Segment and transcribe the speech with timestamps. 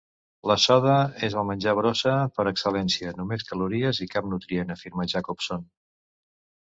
[0.51, 0.93] "La soda
[1.27, 5.69] és el menjar brossa per excel·lència, només calories i cap nutrient", afirma Jacobson.